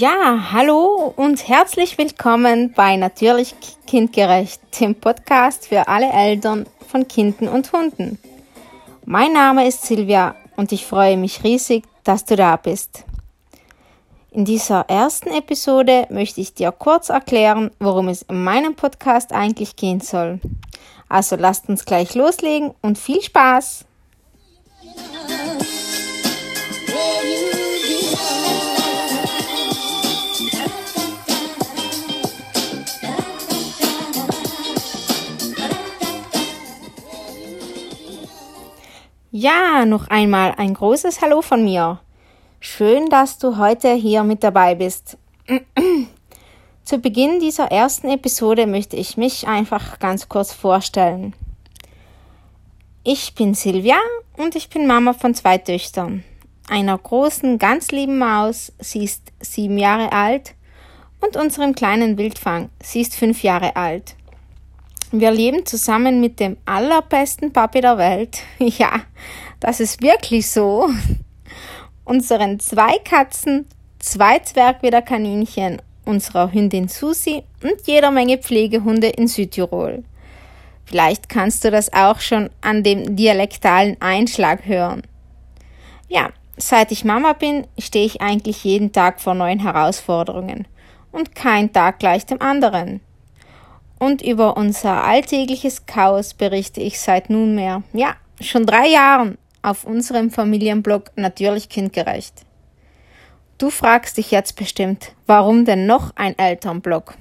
Ja, 0.00 0.52
hallo 0.52 1.12
und 1.16 1.48
herzlich 1.48 1.98
willkommen 1.98 2.72
bei 2.72 2.94
Natürlich 2.94 3.56
Kindgerecht, 3.84 4.60
dem 4.78 4.94
Podcast 4.94 5.66
für 5.66 5.88
alle 5.88 6.08
Eltern 6.12 6.66
von 6.86 7.08
Kindern 7.08 7.48
und 7.48 7.72
Hunden. 7.72 8.16
Mein 9.04 9.32
Name 9.32 9.66
ist 9.66 9.82
Silvia 9.82 10.36
und 10.54 10.70
ich 10.70 10.86
freue 10.86 11.16
mich 11.16 11.42
riesig, 11.42 11.82
dass 12.04 12.24
du 12.24 12.36
da 12.36 12.54
bist. 12.54 13.02
In 14.30 14.44
dieser 14.44 14.88
ersten 14.88 15.30
Episode 15.30 16.06
möchte 16.10 16.40
ich 16.42 16.54
dir 16.54 16.70
kurz 16.70 17.08
erklären, 17.08 17.72
worum 17.80 18.06
es 18.06 18.22
in 18.22 18.44
meinem 18.44 18.76
Podcast 18.76 19.32
eigentlich 19.32 19.74
gehen 19.74 20.00
soll. 20.00 20.38
Also 21.08 21.34
lasst 21.34 21.68
uns 21.68 21.84
gleich 21.84 22.14
loslegen 22.14 22.72
und 22.82 22.98
viel 22.98 23.20
Spaß! 23.20 23.84
Ja, 39.30 39.84
noch 39.84 40.08
einmal 40.08 40.54
ein 40.56 40.72
großes 40.72 41.20
Hallo 41.20 41.42
von 41.42 41.62
mir. 41.62 42.00
Schön, 42.60 43.10
dass 43.10 43.36
du 43.36 43.58
heute 43.58 43.92
hier 43.92 44.24
mit 44.24 44.42
dabei 44.42 44.74
bist. 44.74 45.18
Zu 46.84 46.98
Beginn 46.98 47.38
dieser 47.38 47.70
ersten 47.70 48.08
Episode 48.08 48.66
möchte 48.66 48.96
ich 48.96 49.18
mich 49.18 49.46
einfach 49.46 49.98
ganz 49.98 50.30
kurz 50.30 50.54
vorstellen. 50.54 51.34
Ich 53.04 53.34
bin 53.34 53.52
Silvia 53.52 53.98
und 54.38 54.56
ich 54.56 54.70
bin 54.70 54.86
Mama 54.86 55.12
von 55.12 55.34
zwei 55.34 55.58
Töchtern. 55.58 56.24
Einer 56.66 56.96
großen, 56.96 57.58
ganz 57.58 57.90
lieben 57.90 58.16
Maus, 58.16 58.72
sie 58.78 59.04
ist 59.04 59.30
sieben 59.40 59.76
Jahre 59.76 60.10
alt, 60.12 60.54
und 61.20 61.36
unserem 61.36 61.74
kleinen 61.74 62.16
Wildfang, 62.16 62.70
sie 62.82 63.02
ist 63.02 63.14
fünf 63.14 63.42
Jahre 63.42 63.76
alt. 63.76 64.14
Wir 65.10 65.30
leben 65.30 65.64
zusammen 65.64 66.20
mit 66.20 66.38
dem 66.38 66.58
allerbesten 66.66 67.50
Papi 67.50 67.80
der 67.80 67.96
Welt. 67.96 68.40
Ja, 68.58 69.00
das 69.58 69.80
ist 69.80 70.02
wirklich 70.02 70.50
so. 70.50 70.90
Unseren 72.04 72.60
zwei 72.60 72.98
Katzen, 72.98 73.66
zwei 73.98 74.38
Zwergwiederkaninchen, 74.40 75.80
unserer 76.04 76.52
Hündin 76.52 76.88
Susi 76.88 77.42
und 77.62 77.86
jeder 77.86 78.10
Menge 78.10 78.36
Pflegehunde 78.36 79.08
in 79.08 79.28
Südtirol. 79.28 80.04
Vielleicht 80.84 81.30
kannst 81.30 81.64
du 81.64 81.70
das 81.70 81.92
auch 81.92 82.20
schon 82.20 82.50
an 82.60 82.82
dem 82.82 83.16
dialektalen 83.16 83.96
Einschlag 84.00 84.66
hören. 84.66 85.02
Ja, 86.08 86.30
seit 86.58 86.92
ich 86.92 87.04
Mama 87.04 87.32
bin, 87.32 87.66
stehe 87.78 88.04
ich 88.06 88.20
eigentlich 88.20 88.62
jeden 88.64 88.92
Tag 88.92 89.20
vor 89.22 89.34
neuen 89.34 89.60
Herausforderungen 89.60 90.66
und 91.12 91.34
kein 91.34 91.72
Tag 91.72 91.98
gleich 91.98 92.26
dem 92.26 92.42
anderen 92.42 93.00
und 93.98 94.22
über 94.22 94.56
unser 94.56 95.04
alltägliches 95.04 95.86
Chaos 95.86 96.34
berichte 96.34 96.80
ich 96.80 97.00
seit 97.00 97.30
nunmehr, 97.30 97.82
ja, 97.92 98.14
schon 98.40 98.66
drei 98.66 98.88
Jahren 98.88 99.38
auf 99.62 99.84
unserem 99.84 100.30
Familienblog 100.30 101.10
Natürlich 101.16 101.68
kindgerecht. 101.68 102.44
Du 103.58 103.70
fragst 103.70 104.16
dich 104.16 104.30
jetzt 104.30 104.54
bestimmt, 104.54 105.12
warum 105.26 105.64
denn 105.64 105.86
noch 105.86 106.12
ein 106.14 106.38
Elternblog? 106.38 107.16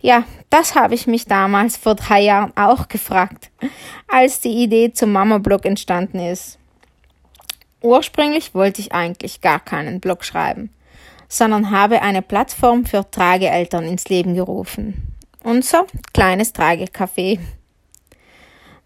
Ja, 0.00 0.24
das 0.50 0.74
habe 0.74 0.94
ich 0.94 1.06
mich 1.06 1.26
damals 1.26 1.76
vor 1.76 1.94
drei 1.94 2.20
Jahren 2.20 2.52
auch 2.56 2.88
gefragt, 2.88 3.50
als 4.08 4.40
die 4.40 4.62
Idee 4.62 4.92
zum 4.92 5.12
Mama-Blog 5.12 5.64
entstanden 5.64 6.18
ist. 6.18 6.58
Ursprünglich 7.80 8.54
wollte 8.54 8.80
ich 8.80 8.92
eigentlich 8.92 9.40
gar 9.40 9.60
keinen 9.60 10.00
Blog 10.00 10.24
schreiben, 10.24 10.70
sondern 11.28 11.70
habe 11.70 12.02
eine 12.02 12.20
Plattform 12.20 12.84
für 12.84 13.08
Trageeltern 13.10 13.84
ins 13.84 14.08
Leben 14.08 14.34
gerufen 14.34 15.13
unser 15.44 15.86
kleines 16.12 16.54
Tragecafé. 16.54 17.38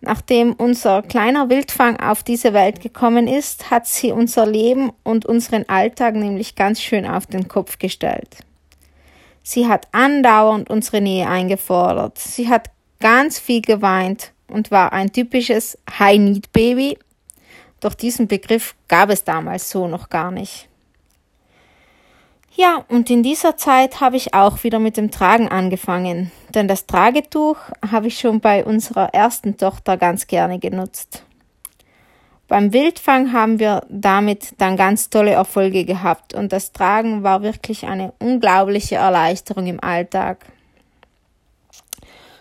Nachdem 0.01 0.53
unser 0.53 1.03
kleiner 1.03 1.49
Wildfang 1.49 1.99
auf 1.99 2.23
diese 2.23 2.53
Welt 2.53 2.81
gekommen 2.81 3.27
ist, 3.27 3.71
hat 3.71 3.87
sie 3.87 4.13
unser 4.13 4.47
Leben 4.47 4.93
und 5.03 5.27
unseren 5.27 5.69
Alltag 5.69 6.15
nämlich 6.15 6.55
ganz 6.55 6.81
schön 6.81 7.07
auf 7.07 7.27
den 7.27 7.49
Kopf 7.49 7.79
gestellt. 7.79 8.37
Sie 9.43 9.67
hat 9.67 9.89
andauernd 9.93 10.71
unsere 10.71 11.01
Nähe 11.01 11.27
eingefordert. 11.27 12.19
Sie 12.19 12.49
hat 12.49 12.71
ganz 13.01 13.39
viel 13.39 13.63
geweint 13.63 14.33
und 14.47 14.71
war 14.71 14.93
ein 14.93 15.13
typisches 15.13 15.79
High-Need-Baby. 15.99 16.99
Doch 17.81 17.95
diesen 17.95 18.29
Begriff 18.29 18.75
gab 18.89 19.11
es 19.11 19.25
damals 19.25 19.71
so 19.71 19.89
noch 19.89 20.11
gar 20.11 20.31
nicht. 20.31 20.69
Ja, 22.55 22.85
und 22.89 23.09
in 23.09 23.23
dieser 23.23 23.57
Zeit 23.57 24.01
habe 24.01 24.17
ich 24.17 24.35
auch 24.35 24.65
wieder 24.65 24.81
mit 24.81 24.97
dem 24.97 25.11
Tragen 25.13 25.49
angefangen, 25.49 26.33
denn 26.55 26.69
das 26.69 26.87
Tragetuch 26.87 27.57
habe 27.91 28.09
ich 28.09 28.19
schon 28.19 28.41
bei 28.41 28.65
unserer 28.65 29.15
ersten 29.15 29.57
Tochter 29.57 29.97
ganz 29.97 30.27
gerne 30.27 30.59
genutzt. 30.59 31.25
Beim 32.49 32.73
Wildfang 32.73 33.35
haben 33.35 33.59
wir 33.59 33.83
damit 33.91 34.55
dann 34.57 34.79
ganz 34.79 35.11
tolle 35.11 35.33
Erfolge 35.33 35.85
gehabt 35.85 36.33
und 36.33 36.51
das 36.53 36.73
Tragen 36.73 37.23
war 37.23 37.43
wirklich 37.43 37.87
eine 37.87 38.15
unglaubliche 38.19 38.97
Erleichterung 38.97 39.67
im 39.67 39.83
Alltag. 39.83 40.47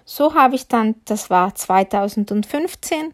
So 0.06 0.34
habe 0.34 0.56
ich 0.56 0.70
dann, 0.70 0.96
das 1.04 1.30
war 1.30 1.54
2015, 1.54 3.14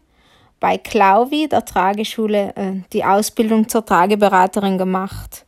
bei 0.60 0.78
Klauvi, 0.78 1.48
der 1.48 1.64
Trageschule, 1.64 2.54
äh, 2.54 2.82
die 2.92 3.04
Ausbildung 3.04 3.68
zur 3.68 3.84
Trageberaterin 3.84 4.78
gemacht. 4.78 5.43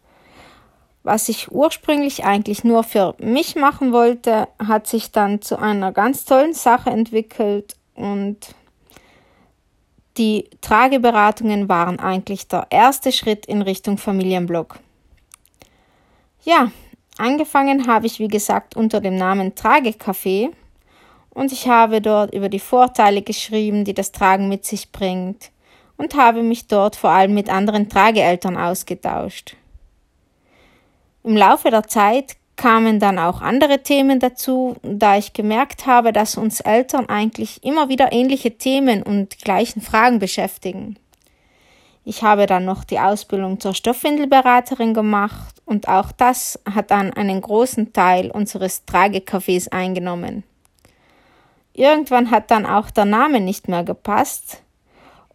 Was 1.07 1.29
ich 1.29 1.53
ursprünglich 1.53 2.25
eigentlich 2.25 2.65
nur 2.65 2.83
für 2.83 3.15
mich 3.21 3.55
machen 3.55 3.93
wollte, 3.93 4.49
hat 4.59 4.89
sich 4.89 5.13
dann 5.13 5.41
zu 5.41 5.57
einer 5.57 5.93
ganz 5.93 6.25
tollen 6.25 6.53
Sache 6.53 6.91
entwickelt 6.91 7.77
und 7.95 8.39
die 10.17 10.51
Trageberatungen 10.63 11.69
waren 11.69 12.01
eigentlich 12.01 12.49
der 12.49 12.67
erste 12.71 13.13
Schritt 13.13 13.47
in 13.47 13.63
Richtung 13.63 13.99
Familienblog. 13.99 14.81
Ja, 16.43 16.73
angefangen 17.19 17.87
habe 17.87 18.07
ich 18.07 18.19
wie 18.19 18.27
gesagt 18.27 18.75
unter 18.75 19.01
dem 19.01 19.15
Namen 19.15 19.53
Tragecafé 19.55 20.49
und 21.31 21.53
ich 21.53 21.69
habe 21.69 22.01
dort 22.01 22.35
über 22.35 22.49
die 22.49 22.59
Vorteile 22.59 23.23
geschrieben, 23.23 23.85
die 23.85 23.95
das 23.95 24.11
Tragen 24.11 24.49
mit 24.49 24.65
sich 24.65 24.91
bringt 24.91 25.53
und 25.99 26.17
habe 26.17 26.43
mich 26.43 26.67
dort 26.67 26.97
vor 26.97 27.11
allem 27.11 27.33
mit 27.35 27.49
anderen 27.49 27.89
Trageeltern 27.89 28.57
ausgetauscht. 28.57 29.57
Im 31.27 31.37
Laufe 31.37 31.71
der 31.71 31.83
Zeit 31.83 32.37
kamen 32.55 33.01
dann 33.01 33.19
auch 33.19 33.41
andere 33.43 33.83
Themen 33.83 34.21
dazu, 34.21 34.77
da 34.83 35.19
ich 35.19 35.33
gemerkt 35.33 35.85
habe, 35.85 36.13
dass 36.13 36.37
uns 36.37 36.61
Eltern 36.61 37.09
eigentlich 37.09 37.65
immer 37.65 37.89
wieder 37.89 38.13
ähnliche 38.13 38.57
Themen 38.57 39.03
und 39.03 39.41
gleichen 39.41 39.81
Fragen 39.81 40.21
beschäftigen. 40.21 41.01
Ich 42.05 42.23
habe 42.23 42.47
dann 42.47 42.65
noch 42.65 42.85
die 42.85 43.01
Ausbildung 43.01 43.59
zur 43.59 43.75
Stoffwindelberaterin 43.75 44.95
gemacht 44.95 45.57
und 45.65 45.89
auch 45.89 46.13
das 46.13 46.61
hat 46.73 46.93
dann 46.93 47.13
einen 47.13 47.41
großen 47.41 47.93
Teil 47.93 48.31
unseres 48.31 48.87
Tragecafés 48.87 49.73
eingenommen. 49.73 50.45
Irgendwann 51.73 52.31
hat 52.31 52.53
dann 52.53 52.67
auch 52.67 52.89
der 52.93 53.05
Name 53.05 53.41
nicht 53.41 53.67
mehr 53.67 53.83
gepasst 53.83 54.63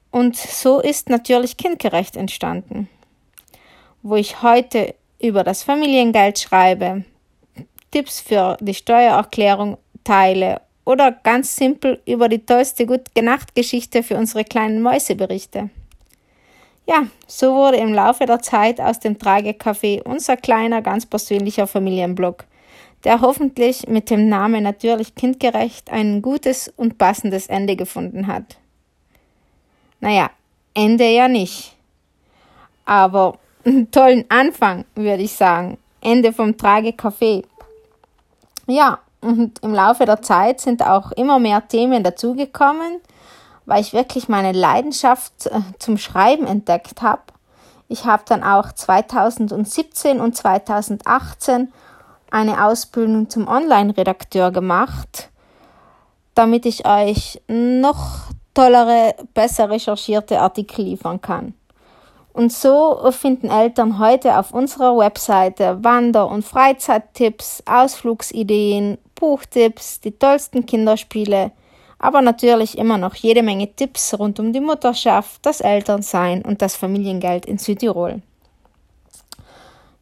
und 0.09 0.37
so 0.37 0.79
ist 0.79 1.09
natürlich 1.09 1.57
kindgerecht 1.57 2.15
entstanden. 2.15 2.87
Wo 4.03 4.15
ich 4.15 4.41
heute 4.41 4.95
über 5.21 5.43
das 5.43 5.63
Familiengeld 5.63 6.39
schreibe, 6.39 7.03
Tipps 7.91 8.21
für 8.21 8.57
die 8.59 8.73
Steuererklärung 8.73 9.77
teile 10.03 10.61
oder 10.85 11.11
ganz 11.11 11.55
simpel 11.55 12.01
über 12.05 12.29
die 12.29 12.45
tollste 12.45 12.85
Gut-Genacht-Geschichte 12.85 14.03
für 14.03 14.17
unsere 14.17 14.43
kleinen 14.43 14.81
Mäuse 14.81 15.15
berichte. 15.15 15.69
Ja, 16.87 17.07
so 17.27 17.53
wurde 17.53 17.77
im 17.77 17.93
Laufe 17.93 18.25
der 18.25 18.41
Zeit 18.41 18.81
aus 18.81 18.99
dem 18.99 19.17
Tragecafé 19.17 20.01
unser 20.01 20.35
kleiner, 20.35 20.81
ganz 20.81 21.05
persönlicher 21.05 21.67
Familienblog, 21.67 22.45
der 23.03 23.21
hoffentlich 23.21 23.87
mit 23.87 24.09
dem 24.09 24.27
Namen 24.27 24.63
natürlich 24.63 25.15
kindgerecht 25.15 25.91
ein 25.91 26.21
gutes 26.21 26.67
und 26.75 26.97
passendes 26.97 27.47
Ende 27.47 27.75
gefunden 27.75 28.27
hat. 28.27 28.57
Naja, 29.99 30.31
Ende 30.73 31.07
ja 31.09 31.27
nicht. 31.27 31.75
Aber 32.85 33.37
einen 33.65 33.91
tollen 33.91 34.25
Anfang, 34.29 34.85
würde 34.95 35.23
ich 35.23 35.33
sagen. 35.33 35.77
Ende 36.01 36.33
vom 36.33 36.51
Tragecafé. 36.51 37.43
Ja, 38.67 38.99
und 39.21 39.59
im 39.59 39.73
Laufe 39.73 40.05
der 40.05 40.21
Zeit 40.21 40.61
sind 40.61 40.83
auch 40.83 41.11
immer 41.11 41.39
mehr 41.39 41.67
Themen 41.67 42.03
dazugekommen, 42.03 42.99
weil 43.65 43.81
ich 43.81 43.93
wirklich 43.93 44.27
meine 44.27 44.51
Leidenschaft 44.51 45.45
äh, 45.45 45.59
zum 45.77 45.97
Schreiben 45.97 46.47
entdeckt 46.47 47.01
habe. 47.01 47.21
Ich 47.87 48.05
habe 48.05 48.23
dann 48.25 48.43
auch 48.43 48.71
2017 48.71 50.19
und 50.19 50.35
2018 50.35 51.71
eine 52.31 52.65
Ausbildung 52.65 53.29
zum 53.29 53.47
Online-Redakteur 53.47 54.51
gemacht, 54.51 55.29
damit 56.33 56.65
ich 56.65 56.87
euch 56.87 57.41
noch 57.47 58.29
tollere, 58.53 59.15
besser 59.33 59.69
recherchierte 59.69 60.39
Artikel 60.39 60.85
liefern 60.85 61.21
kann. 61.21 61.53
Und 62.33 62.53
so 62.53 63.11
finden 63.11 63.49
Eltern 63.49 63.99
heute 63.99 64.37
auf 64.37 64.53
unserer 64.53 64.97
Webseite 64.97 65.83
Wander- 65.83 66.29
und 66.29 66.45
Freizeittipps, 66.45 67.63
Ausflugsideen, 67.65 68.97
Buchtipps, 69.15 69.99
die 69.99 70.17
tollsten 70.17 70.65
Kinderspiele, 70.65 71.51
aber 71.99 72.21
natürlich 72.21 72.77
immer 72.77 72.97
noch 72.97 73.15
jede 73.15 73.43
Menge 73.43 73.75
Tipps 73.75 74.17
rund 74.17 74.39
um 74.39 74.53
die 74.53 74.61
Mutterschaft, 74.61 75.45
das 75.45 75.61
Elternsein 75.61 76.41
und 76.43 76.61
das 76.61 76.75
Familiengeld 76.75 77.45
in 77.45 77.57
Südtirol. 77.57 78.21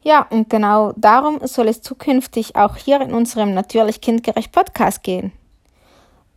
Ja, 0.01 0.25
und 0.29 0.49
genau 0.49 0.93
darum 0.95 1.39
soll 1.45 1.67
es 1.67 1.81
zukünftig 1.81 2.55
auch 2.55 2.77
hier 2.77 3.01
in 3.01 3.13
unserem 3.13 3.53
Natürlich 3.53 3.99
Kindgerecht 3.99 4.51
Podcast 4.53 5.03
gehen. 5.03 5.33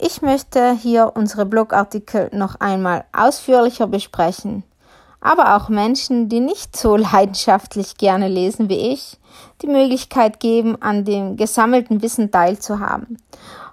Ich 0.01 0.21
möchte 0.21 0.73
hier 0.73 1.13
unsere 1.15 1.47
Blogartikel 1.47 2.29
noch 2.33 2.57
einmal 2.59 3.05
ausführlicher 3.13 3.87
besprechen, 3.87 4.65
aber 5.23 5.57
auch 5.57 5.71
Menschen, 5.71 6.29
die 6.29 6.41
nicht 6.41 6.77
so 6.77 6.97
leidenschaftlich 7.13 7.97
gerne 7.97 8.29
lesen 8.29 8.69
wie 8.69 8.93
ich, 8.93 9.19
die 9.63 9.69
Möglichkeit 9.69 10.41
geben, 10.41 10.81
an 10.83 11.05
dem 11.05 11.37
gesammelten 11.37 12.03
Wissen 12.03 12.31
teilzuhaben. 12.31 13.17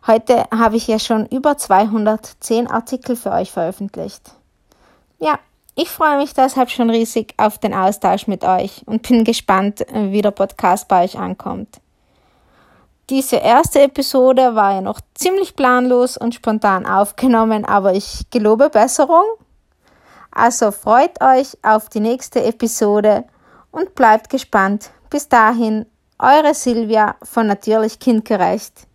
Heute 0.07 0.45
habe 0.51 0.77
ich 0.77 0.87
ja 0.87 0.99
schon 0.99 1.25
über 1.25 1.57
210 1.57 2.67
Artikel 2.67 3.15
für 3.15 3.31
euch 3.31 3.51
veröffentlicht. 3.51 4.31
Ja, 5.19 5.37
ich 5.75 5.89
freue 5.89 6.17
mich 6.17 6.33
deshalb 6.33 6.69
schon 6.69 6.89
riesig 6.89 7.33
auf 7.37 7.57
den 7.57 7.73
Austausch 7.73 8.27
mit 8.27 8.43
euch 8.43 8.83
und 8.85 9.07
bin 9.07 9.23
gespannt, 9.23 9.85
wie 9.91 10.21
der 10.21 10.31
Podcast 10.31 10.87
bei 10.87 11.03
euch 11.03 11.17
ankommt. 11.17 11.81
Diese 13.09 13.37
erste 13.37 13.81
Episode 13.81 14.55
war 14.55 14.73
ja 14.73 14.81
noch 14.81 15.01
ziemlich 15.15 15.55
planlos 15.55 16.15
und 16.15 16.35
spontan 16.35 16.85
aufgenommen, 16.85 17.65
aber 17.65 17.93
ich 17.93 18.29
gelobe 18.29 18.69
Besserung. 18.69 19.23
Also 20.39 20.71
freut 20.71 21.21
euch 21.21 21.57
auf 21.63 21.89
die 21.89 21.99
nächste 21.99 22.41
Episode 22.41 23.25
und 23.71 23.93
bleibt 23.93 24.29
gespannt. 24.29 24.89
Bis 25.09 25.27
dahin, 25.27 25.85
eure 26.17 26.53
Silvia 26.53 27.17
von 27.23 27.45
Natürlich 27.45 27.99
Kindgerecht. 27.99 28.87